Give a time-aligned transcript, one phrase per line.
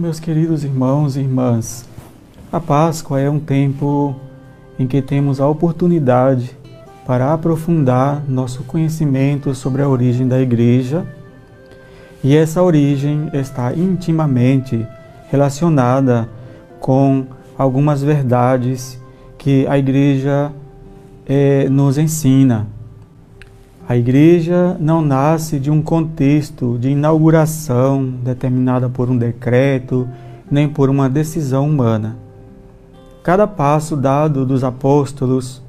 [0.00, 1.86] meus queridos irmãos e irmãs,
[2.50, 4.16] a Páscoa é um tempo
[4.78, 6.56] em que temos a oportunidade
[7.06, 11.06] para aprofundar nosso conhecimento sobre a origem da Igreja,
[12.24, 14.86] e essa origem está intimamente
[15.30, 16.26] relacionada
[16.80, 17.26] com
[17.58, 18.98] algumas verdades
[19.36, 20.50] que a Igreja
[21.26, 22.66] é, nos ensina.
[23.90, 30.08] A igreja não nasce de um contexto de inauguração determinada por um decreto,
[30.48, 32.16] nem por uma decisão humana.
[33.24, 35.60] Cada passo dado dos apóstolos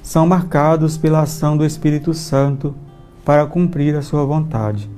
[0.00, 2.76] são marcados pela ação do Espírito Santo
[3.24, 4.88] para cumprir a sua vontade.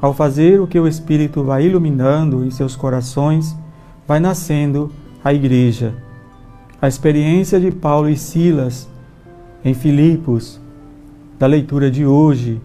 [0.00, 3.56] Ao fazer o que o Espírito vai iluminando em seus corações,
[4.04, 4.90] vai nascendo
[5.22, 5.94] a igreja.
[6.82, 8.88] A experiência de Paulo e Silas
[9.64, 10.60] em Filipos
[11.38, 12.60] da leitura de hoje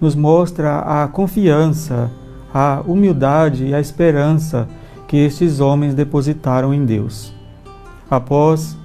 [0.00, 2.10] nos mostra a confiança,
[2.52, 4.68] a humildade e a esperança
[5.08, 7.32] que estes homens depositaram em Deus.
[8.10, 8.76] Após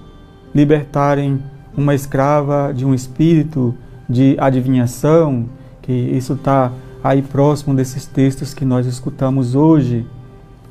[0.53, 1.41] libertarem
[1.75, 3.75] uma escrava de um espírito
[4.09, 5.45] de adivinhação,
[5.81, 6.71] que isso está
[7.03, 10.05] aí próximo desses textos que nós escutamos hoje,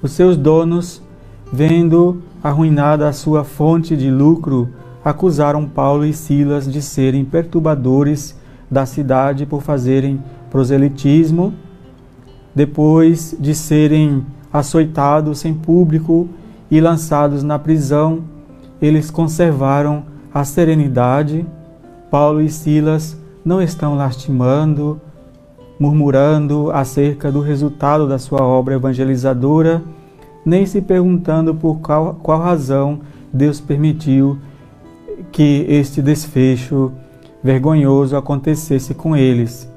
[0.02, 1.02] os seus donos,
[1.52, 4.69] vendo arruinada a sua fonte de lucro,
[5.04, 8.36] acusaram Paulo e Silas de serem perturbadores
[8.70, 11.55] da cidade por fazerem proselitismo,
[12.55, 16.28] depois de serem açoitados em público
[16.70, 18.25] e lançados na prisão,
[18.81, 21.47] eles conservaram a serenidade.
[22.11, 25.00] Paulo e Silas não estão lastimando,
[25.78, 29.83] murmurando acerca do resultado da sua obra evangelizadora,
[30.44, 33.00] nem se perguntando por qual, qual razão
[33.33, 34.39] Deus permitiu
[35.31, 36.92] que este desfecho
[37.47, 39.72] vergonhoso acontecesse com eles.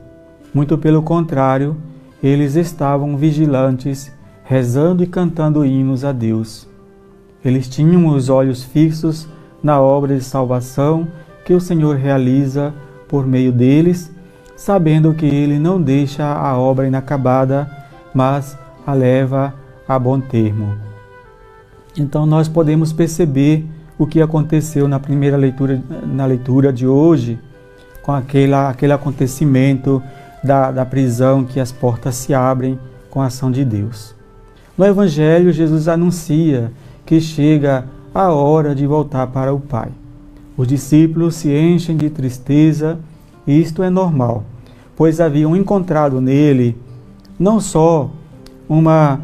[0.52, 1.78] Muito pelo contrário,
[2.22, 4.12] eles estavam vigilantes,
[4.44, 6.68] rezando e cantando hinos a Deus.
[7.46, 9.28] Eles tinham os olhos fixos
[9.62, 11.08] na obra de salvação
[11.46, 12.74] que o Senhor realiza
[13.08, 14.12] por meio deles,
[14.58, 17.70] sabendo que Ele não deixa a obra inacabada,
[18.16, 19.54] mas a leva
[19.88, 20.74] a bom termo.
[21.96, 23.64] Então nós podemos perceber
[23.96, 27.38] o que aconteceu na primeira leitura, na leitura de hoje,
[28.10, 30.02] com aquela, aquele acontecimento
[30.44, 34.16] da, da prisão que as portas se abrem com a ação de Deus.
[34.76, 36.72] No Evangelho, Jesus anuncia
[37.06, 39.90] que chega a hora de voltar para o Pai.
[40.58, 42.98] Os discípulos se enchem de tristeza,
[43.46, 44.44] e isto é normal,
[44.96, 46.76] pois haviam encontrado nele
[47.38, 48.10] não só
[48.68, 49.22] uma,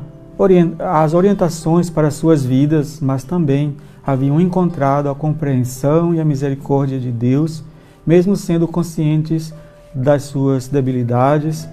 [0.78, 7.12] as orientações para suas vidas, mas também haviam encontrado a compreensão e a misericórdia de
[7.12, 7.64] Deus
[8.06, 9.54] mesmo sendo conscientes
[9.94, 11.68] das suas debilidades.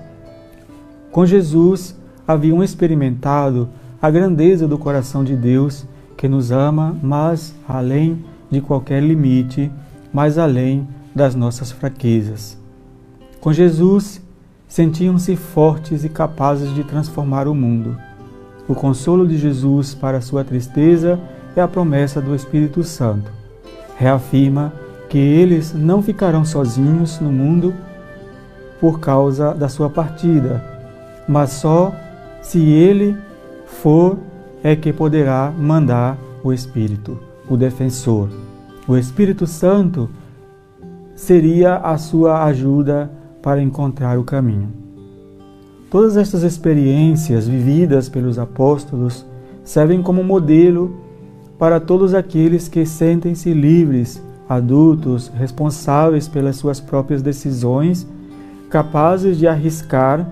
[1.10, 1.94] Com Jesus,
[2.26, 3.68] haviam experimentado
[4.00, 9.70] a grandeza do coração de Deus que nos ama, mas além de qualquer limite,
[10.12, 12.56] mais além das nossas fraquezas.
[13.40, 14.22] Com Jesus,
[14.68, 17.96] sentiam-se fortes e capazes de transformar o mundo.
[18.68, 21.18] O consolo de Jesus para sua tristeza
[21.56, 23.30] é a promessa do Espírito Santo.
[23.96, 24.72] Reafirma
[25.12, 27.74] que eles não ficarão sozinhos no mundo
[28.80, 30.64] por causa da sua partida,
[31.28, 31.94] mas só
[32.40, 33.14] se ele
[33.66, 34.16] for
[34.64, 38.30] é que poderá mandar o Espírito, o defensor.
[38.88, 40.08] O Espírito Santo
[41.14, 43.10] seria a sua ajuda
[43.42, 44.72] para encontrar o caminho.
[45.90, 49.26] Todas estas experiências vividas pelos apóstolos
[49.62, 50.96] servem como modelo
[51.58, 58.06] para todos aqueles que sentem-se livres adultos responsáveis pelas suas próprias decisões,
[58.68, 60.26] capazes de arriscar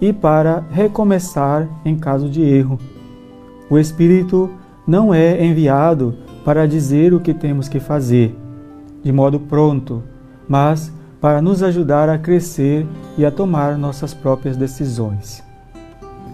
[0.00, 2.78] e para recomeçar em caso de erro.
[3.68, 4.50] O Espírito
[4.86, 6.14] não é enviado
[6.44, 8.34] para dizer o que temos que fazer,
[9.02, 10.02] de modo pronto,
[10.48, 10.90] mas
[11.20, 15.42] para nos ajudar a crescer e a tomar nossas próprias decisões.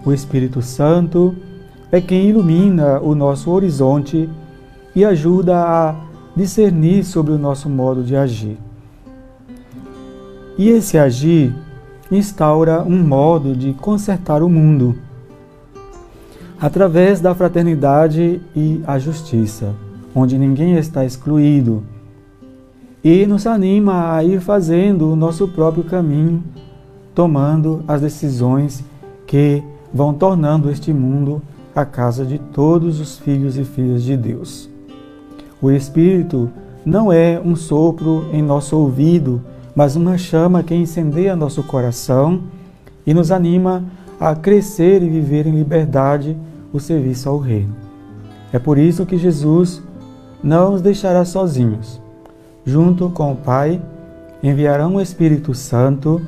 [0.05, 1.35] O Espírito Santo
[1.91, 4.29] é quem ilumina o nosso horizonte
[4.95, 5.95] e ajuda a
[6.35, 8.57] discernir sobre o nosso modo de agir.
[10.57, 11.53] E esse agir
[12.11, 14.95] instaura um modo de consertar o mundo
[16.59, 19.75] através da fraternidade e a justiça,
[20.13, 21.83] onde ninguém está excluído,
[23.03, 26.43] e nos anima a ir fazendo o nosso próprio caminho,
[27.13, 28.83] tomando as decisões
[29.27, 29.61] que
[29.93, 31.41] vão tornando este mundo
[31.75, 34.74] a casa de todos os filhos e filhas de Deus.
[35.61, 36.49] O Espírito
[36.85, 39.41] não é um sopro em nosso ouvido,
[39.75, 42.43] mas uma chama que incendeia nosso coração
[43.05, 43.83] e nos anima
[44.19, 46.37] a crescer e viver em liberdade
[46.71, 47.75] o serviço ao Reino.
[48.53, 49.81] É por isso que Jesus
[50.43, 51.99] não os deixará sozinhos.
[52.65, 53.81] Junto com o Pai,
[54.41, 56.21] enviarão o Espírito Santo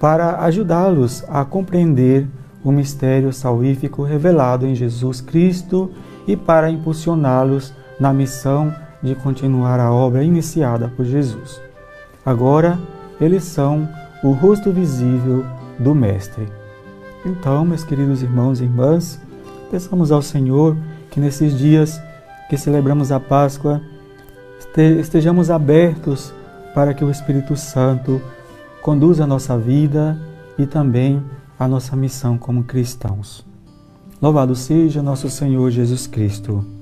[0.00, 2.26] para ajudá-los a compreender
[2.64, 5.90] o mistério salvífico revelado em Jesus Cristo
[6.26, 11.60] e para impulsioná-los na missão de continuar a obra iniciada por Jesus.
[12.26, 12.76] Agora,
[13.20, 13.88] eles são
[14.24, 15.46] o rosto visível
[15.78, 16.48] do Mestre.
[17.24, 19.20] Então, meus queridos irmãos e irmãs,
[19.70, 20.76] peçamos ao Senhor
[21.12, 22.02] que nesses dias
[22.50, 23.80] que celebramos a Páscoa,
[24.98, 26.34] estejamos abertos
[26.74, 28.20] para que o Espírito Santo
[28.82, 30.18] conduza a nossa vida
[30.58, 31.22] e também
[31.56, 33.46] a nossa missão como cristãos.
[34.20, 36.81] Louvado seja nosso Senhor Jesus Cristo